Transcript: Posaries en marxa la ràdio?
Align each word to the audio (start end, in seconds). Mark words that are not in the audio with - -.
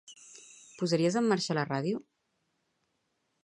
Posaries 0.79 1.19
en 1.21 1.29
marxa 1.33 1.59
la 1.59 1.67
ràdio? 1.69 2.03